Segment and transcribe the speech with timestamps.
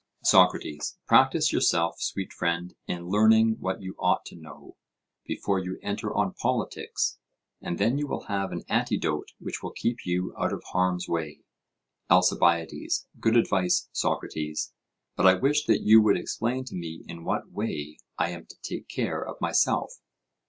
[0.23, 4.75] SOCRATES: Practise yourself, sweet friend, in learning what you ought to know,
[5.27, 7.19] before you enter on politics;
[7.61, 11.41] and then you will have an antidote which will keep you out of harm's way.
[12.09, 14.73] ALCIBIADES: Good advice, Socrates,
[15.15, 18.59] but I wish that you would explain to me in what way I am to
[18.63, 20.01] take care of myself.